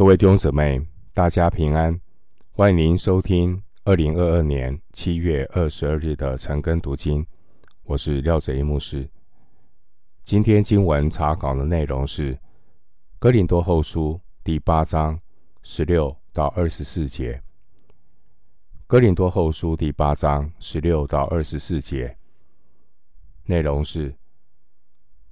[0.00, 0.80] 各位弟兄姊妹，
[1.12, 2.00] 大家平安！
[2.52, 7.26] 欢迎您收听二零二二年七月二十二日的晨更读经。
[7.82, 9.06] 我是廖哲一牧师。
[10.22, 12.34] 今天经文查考的内容是
[13.18, 15.20] 《哥林多后书》第八章
[15.62, 17.34] 十六到二十四节。
[18.86, 22.16] 《哥林多后书》第八章十六到二十四节
[23.44, 24.14] 内容是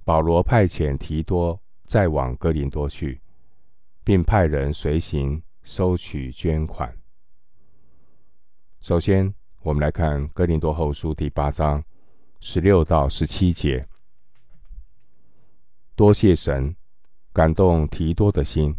[0.03, 3.19] 保罗派遣提多再往哥林多去。
[4.09, 6.91] 并派人随行收取捐款。
[8.81, 9.31] 首先，
[9.61, 11.83] 我们来看《哥林多后书》第八章
[12.39, 13.87] 十六到十七节。
[15.95, 16.75] 多谢神
[17.31, 18.75] 感动提多的心，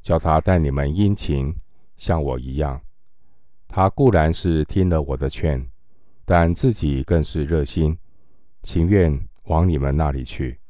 [0.00, 1.52] 叫他待你们殷勤，
[1.96, 2.80] 像我一样。
[3.66, 5.68] 他固然是听了我的劝，
[6.24, 7.98] 但自己更是热心，
[8.62, 10.60] 情愿往你们那里去。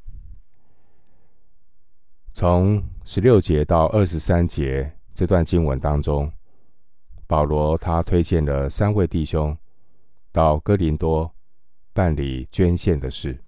[2.33, 6.31] 从十六节到二十三节这段经文当中，
[7.29, 9.57] 保罗他推荐了三位弟兄
[10.33, 11.33] 到哥林多
[11.93, 13.41] 办理捐献的事。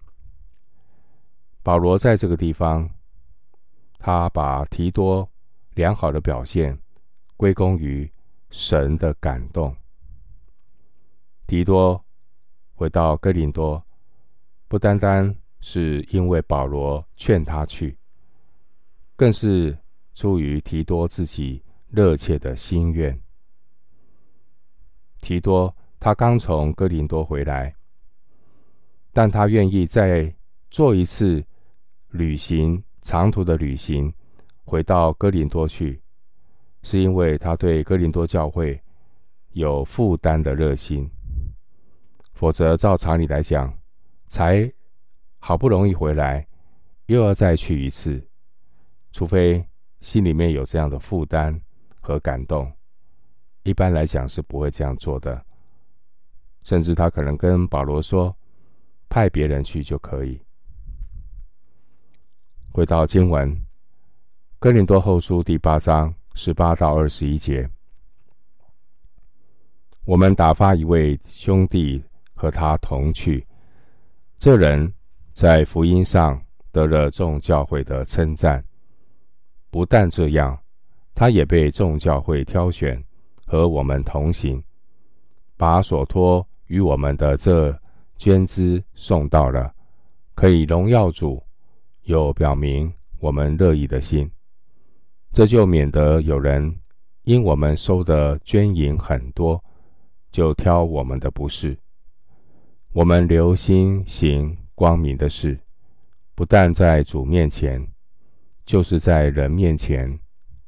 [1.65, 2.89] 保罗在这个地方，
[3.98, 5.28] 他把提多
[5.75, 6.78] 良好的表现
[7.37, 8.09] 归功于
[8.50, 9.75] 神的感动。
[11.48, 12.00] 提多
[12.75, 13.84] 回到哥林多，
[14.69, 17.97] 不单单是因为保罗劝他去。
[19.19, 19.77] 更是
[20.14, 23.20] 出于提多自己热切的心愿。
[25.20, 27.75] 提多他刚从哥林多回来，
[29.12, 30.33] 但他愿意再
[30.70, 31.44] 做一次
[32.10, 34.14] 旅行，长途的旅行，
[34.62, 36.00] 回到哥林多去，
[36.84, 38.80] 是因为他对哥林多教会
[39.50, 41.10] 有负担的热心。
[42.34, 43.77] 否则，照常理来讲，
[44.28, 44.72] 才
[45.41, 46.47] 好不容易回来，
[47.06, 48.25] 又要再去一次。
[49.12, 49.64] 除非
[50.01, 51.61] 心里面有这样的负担
[52.01, 52.70] 和感动，
[53.62, 55.45] 一般来讲是不会这样做的。
[56.62, 58.37] 甚至他可能跟保罗说，
[59.09, 60.41] 派别人去就可以。
[62.71, 63.50] 回到经文，
[64.59, 67.69] 《哥林多后书》第八章十八到二十一节，
[70.05, 73.44] 我们打发一位兄弟和他同去，
[74.38, 74.93] 这人
[75.32, 76.41] 在福音上
[76.71, 78.62] 得了众教会的称赞。
[79.71, 80.59] 不但这样，
[81.15, 83.03] 他也被众教会挑选，
[83.47, 84.62] 和我们同行，
[85.56, 87.79] 把所托与我们的这
[88.17, 89.73] 捐资送到了，
[90.34, 91.43] 可以荣耀主，
[92.05, 94.31] 又表明我们乐意的心。
[95.33, 96.75] 这就免得有人
[97.25, 99.62] 因我们收的捐银很多，
[100.31, 101.77] 就挑我们的不是。
[102.93, 105.61] 我们留心行光明的事，
[106.35, 107.87] 不但在主面前。
[108.69, 110.21] 就是在人面前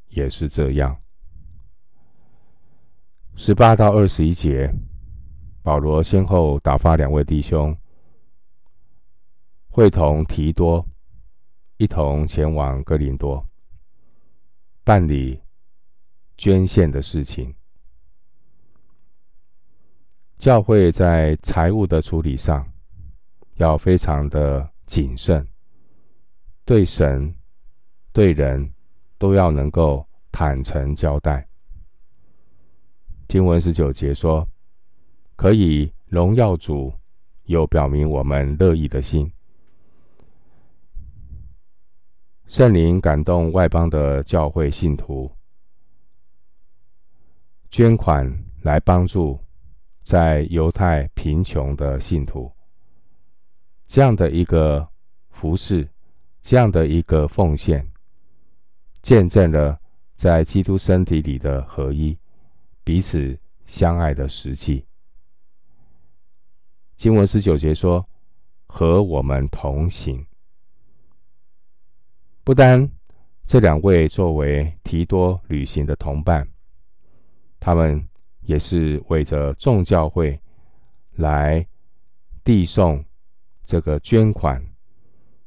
[0.09, 0.99] 也是这样。
[3.37, 4.73] 十八到二十一节，
[5.61, 7.77] 保罗先后打发两位弟兄，
[9.69, 10.83] 会同提多
[11.77, 13.47] 一同前往哥林多，
[14.83, 15.39] 办理
[16.39, 17.55] 捐献的事情。
[20.37, 22.67] 教会在财务的处理上
[23.57, 25.47] 要非常的谨慎，
[26.65, 27.37] 对神。
[28.13, 28.73] 对人
[29.19, 31.47] 都要能够坦诚交代。
[33.29, 34.47] 经文十九节说
[35.37, 36.93] ：“可以荣耀主，
[37.45, 39.31] 又表明我们乐意的心。”
[42.49, 45.31] 圣灵感动外邦的教会信徒
[47.71, 49.39] 捐款来帮助
[50.03, 52.51] 在犹太贫穷的信徒，
[53.87, 54.85] 这样的一个
[55.31, 55.89] 服事，
[56.43, 57.89] 这样的一个奉献。
[59.03, 59.79] 见证了
[60.15, 62.17] 在基督身体里的合一，
[62.85, 64.85] 彼此相爱的实际。
[66.97, 68.07] 经文十九节说
[68.69, 70.27] ：“和我们同行。”
[72.45, 72.91] 不单
[73.47, 76.47] 这两位作为提多旅行的同伴，
[77.59, 78.07] 他们
[78.43, 80.39] 也是为着众教会
[81.13, 81.67] 来
[82.45, 83.03] 递送
[83.65, 84.63] 这个捐款，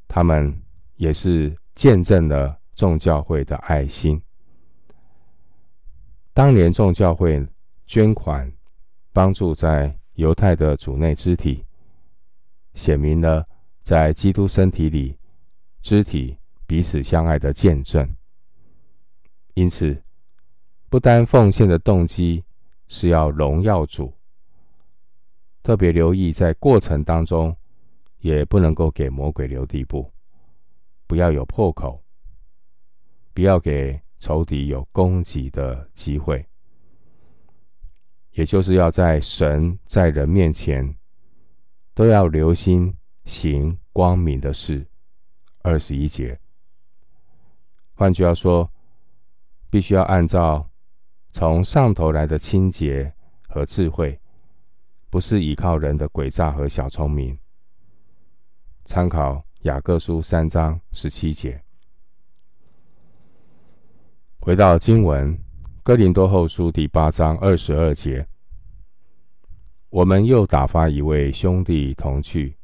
[0.08, 0.60] 他们
[0.96, 2.58] 也是见证了。
[2.74, 4.20] 众教会的爱心，
[6.32, 7.46] 当年众教会
[7.86, 8.50] 捐款
[9.12, 11.64] 帮助在犹太的主内肢体，
[12.74, 13.46] 显明了
[13.82, 15.16] 在基督身体里
[15.82, 16.36] 肢体
[16.66, 18.14] 彼此相爱的见证。
[19.54, 20.02] 因此，
[20.88, 22.44] 不单奉献的动机
[22.88, 24.12] 是要荣耀主，
[25.62, 27.56] 特别留意在过程当中，
[28.18, 30.10] 也不能够给魔鬼留地步，
[31.06, 32.03] 不要有破口。
[33.34, 36.46] 不要给仇敌有攻击的机会，
[38.30, 40.96] 也就是要在神在人面前
[41.94, 44.86] 都要留心行光明的事。
[45.62, 46.38] 二十一节，
[47.94, 48.70] 换句话说，
[49.68, 50.70] 必须要按照
[51.32, 53.12] 从上头来的清洁
[53.48, 54.20] 和智慧，
[55.10, 57.36] 不是依靠人的诡诈和小聪明。
[58.84, 61.63] 参考雅各书三章十七节。
[64.44, 65.34] 回到经文，
[65.82, 68.28] 哥林多后书第八章二十二节，
[69.88, 72.54] 我们又打发一位兄弟同去，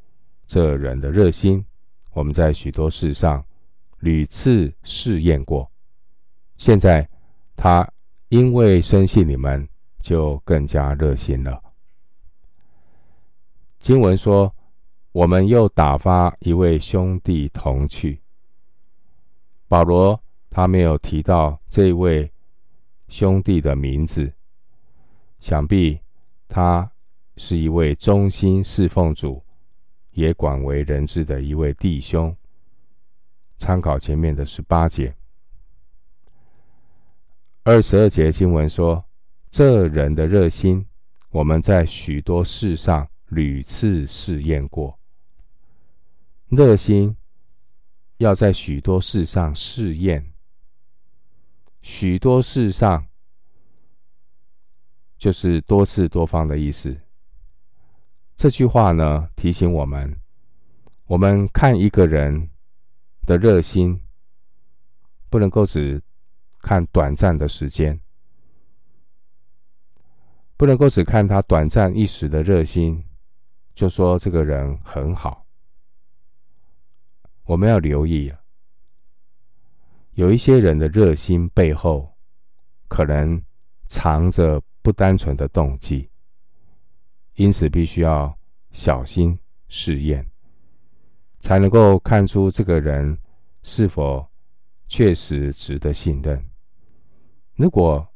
[0.47, 1.65] 这人的热心，
[2.13, 3.43] 我们在许多事上
[4.01, 5.67] 屡次试验过，
[6.59, 7.09] 现在
[7.57, 7.91] 他
[8.29, 9.67] 因为深信你们，
[10.01, 11.59] 就更加热心了。
[13.79, 14.55] 经文说，
[15.13, 18.21] 我们又打发一位兄弟同去，
[19.67, 20.23] 保罗。
[20.51, 22.31] 他没有提到这位
[23.07, 24.33] 兄弟的名字，
[25.39, 26.01] 想必
[26.49, 26.91] 他
[27.37, 29.43] 是一位忠心侍奉主、
[30.11, 32.37] 也广为人知的一位弟兄。
[33.59, 35.15] 参考前面的十八节、
[37.63, 39.05] 二十二节经文说
[39.51, 40.85] ：“这人的热心，
[41.31, 44.99] 我们在许多事上屡次试验过。
[46.49, 47.17] 热心
[48.17, 50.27] 要在许多事上试验。”
[51.83, 53.07] 许多事上，
[55.17, 57.01] 就是多次多方的意思。
[58.37, 60.21] 这句话呢，提醒我们：
[61.07, 62.51] 我们看一个人
[63.27, 64.01] 的热心，
[65.29, 66.03] 不能够只
[66.61, 68.01] 看短暂的时间，
[70.57, 73.05] 不能够只看他短暂一时的热心，
[73.75, 75.47] 就说这个人很好。
[77.45, 78.40] 我们要留意啊。
[80.21, 82.15] 有一些人的热心背后，
[82.89, 83.43] 可能
[83.87, 86.11] 藏着不单纯的动机，
[87.37, 88.39] 因此必须要
[88.71, 89.39] 小心
[89.69, 90.31] 试验，
[91.41, 93.17] 才能够看出这个人
[93.63, 94.23] 是否
[94.89, 96.45] 确实值得信任。
[97.55, 98.07] 如果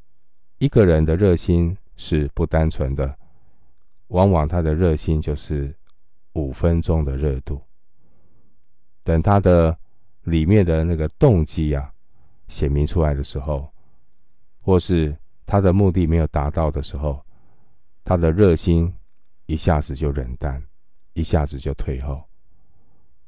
[0.59, 3.17] 一个人的热心是不单纯的，
[4.09, 5.75] 往往他的热心就是
[6.35, 7.63] 五分钟的热度，
[9.03, 9.75] 等他的。
[10.25, 11.93] 里面的那个动机啊，
[12.55, 13.69] 显明出来的时候，
[14.61, 15.13] 或是
[15.45, 17.21] 他的目的没有达到的时候，
[18.05, 18.95] 他的热心
[19.47, 20.63] 一下子就冷淡，
[21.15, 22.23] 一下子就退后。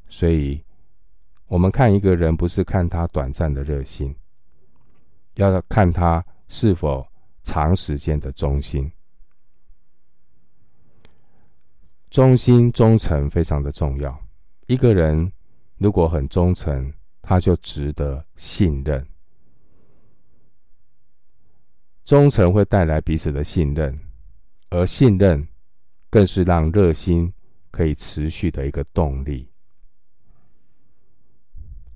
[0.08, 0.64] 所以，
[1.48, 4.14] 我们看一个人，不是看他短暂的热心，
[5.34, 7.04] 要看他是否
[7.42, 8.88] 长时间的忠心。
[12.10, 14.16] 忠心忠诚非常的重要，
[14.68, 15.32] 一个人。
[15.78, 16.90] 如果很忠诚，
[17.20, 19.06] 他就值得信任。
[22.06, 23.98] 忠诚会带来彼此的信任，
[24.70, 25.44] 而信任
[26.08, 27.32] 更是让热心
[27.72, 29.50] 可以持续的一个动力。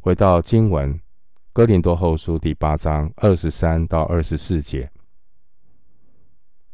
[0.00, 0.92] 回到经文，
[1.52, 4.90] 《哥林多后书》第八章二十三到二十四节，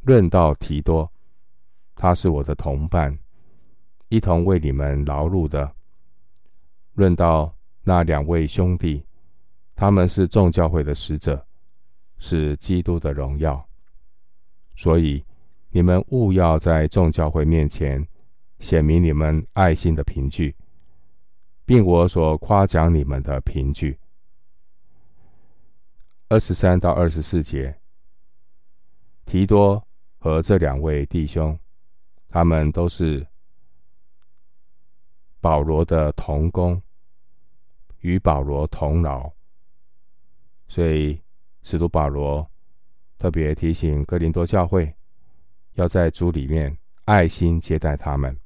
[0.01, 1.13] 论到提多，
[1.95, 3.19] 他是我的同伴，
[4.09, 5.71] 一同为你们劳碌的。
[6.95, 9.05] 论到那两位兄弟，
[9.75, 11.46] 他们是众教会的使者，
[12.19, 13.69] 是基督的荣耀，
[14.75, 15.25] 所以
[15.71, 18.07] 你们务要在众教会面前
[18.61, 20.55] 显明你们爱心的凭据，
[21.65, 23.99] 并我所夸奖你们的凭据。
[26.29, 27.79] 二十三到二十四节，
[29.25, 29.87] 提多
[30.19, 31.59] 和这两位弟兄，
[32.29, 33.27] 他们都是
[35.41, 36.81] 保罗的同工。
[38.01, 39.29] 与保罗同劳，
[40.69, 41.19] 所以
[41.67, 42.49] 使徒保罗
[43.19, 44.95] 特别提醒哥林多教会，
[45.73, 48.39] 要在主里面爱心接待他们。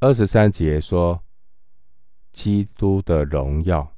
[0.00, 1.22] 二十三节说，
[2.32, 3.88] 基督的荣耀，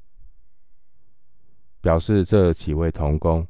[1.80, 3.48] 表示这几位同工，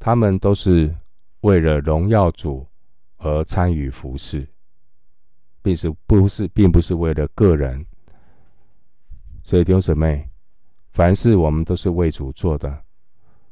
[0.00, 0.92] 他们都是
[1.42, 2.66] 为了荣耀主
[3.18, 4.44] 而参与服侍，
[5.62, 7.86] 并是不是，并不是为了个人。
[9.44, 10.28] 所以弟兄姊妹，
[10.96, 12.82] 凡事我们都是为主做的，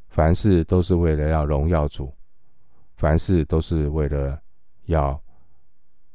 [0.08, 2.10] 凡事都是为了要荣耀主，
[2.96, 4.40] 凡事都是为了
[4.86, 5.22] 要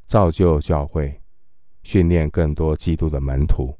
[0.07, 1.21] 造就教会，
[1.83, 3.71] 训练更多基督的门徒。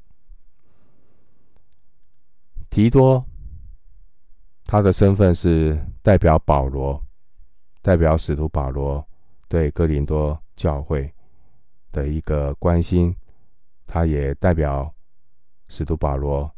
[2.70, 3.26] 提多，
[4.64, 7.04] 他的身份是代表保罗，
[7.82, 9.04] 代表使徒保罗
[9.48, 11.12] 对哥林多教会
[11.90, 13.12] 的一个关心，
[13.88, 14.88] 他也代表。
[15.72, 16.52] 使徒保罗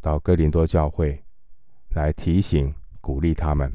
[0.00, 1.22] 到哥林多教会
[1.90, 3.72] 来提醒、鼓励他们。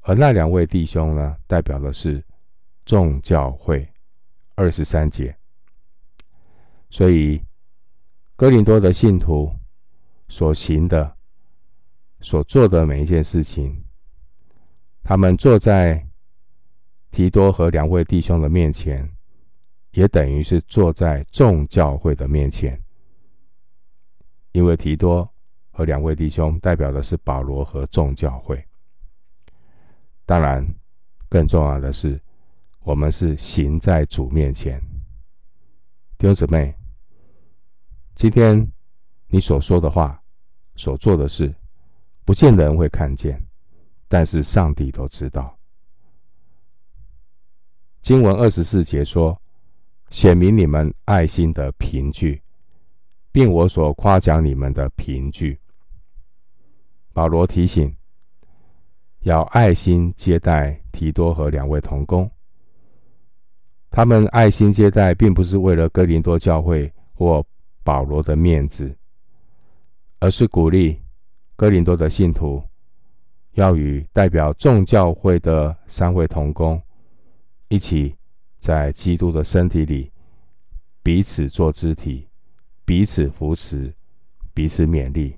[0.00, 2.24] 而那两位弟兄呢，代表的是
[2.84, 3.86] 众教会。
[4.60, 5.32] 二十三节。
[6.90, 7.40] 所以，
[8.34, 9.54] 哥林多的信徒
[10.28, 11.16] 所行的、
[12.22, 13.84] 所做的每一件事情，
[15.04, 16.04] 他们坐在
[17.12, 19.08] 提多和两位弟兄的面前，
[19.92, 22.82] 也等于是坐在众教会的面前，
[24.52, 25.28] 因为提多
[25.70, 28.62] 和两位弟兄代表的是保罗和众教会。
[30.24, 30.66] 当然，
[31.28, 32.20] 更重要的是，
[32.80, 34.80] 我们是行在主面前，
[36.18, 36.74] 弟兄姊妹。
[38.14, 38.68] 今天
[39.28, 40.20] 你所说的话、
[40.74, 41.54] 所做的事，
[42.24, 43.40] 不见人会看见，
[44.08, 45.56] 但是上帝都知道。
[48.00, 49.40] 经文二十四节说
[50.10, 52.42] ：“显明你们爱心的凭据，
[53.32, 55.58] 并我所夸奖你们的凭据。”
[57.12, 57.94] 保罗提醒，
[59.20, 62.30] 要爱心接待提多和两位同工。
[63.90, 67.44] 他们爱心接待，并不是为了哥林多教会或
[67.82, 68.94] 保罗的面子，
[70.20, 71.00] 而是鼓励
[71.56, 72.62] 哥林多的信徒
[73.52, 76.80] 要与代表众教会的三位同工
[77.68, 78.14] 一起
[78.58, 80.12] 在基督的身体里
[81.02, 82.27] 彼此做肢体，
[82.88, 83.94] 彼此扶持，
[84.54, 85.36] 彼此勉励，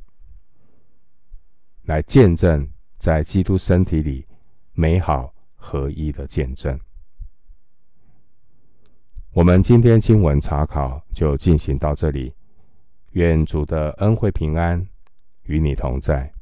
[1.82, 4.24] 来见证在基督身体里
[4.72, 6.78] 美好合一的见证。
[9.32, 12.32] 我们今天经文查考就进行到这里。
[13.14, 14.86] 愿主的恩惠平安
[15.42, 16.32] 与你同在。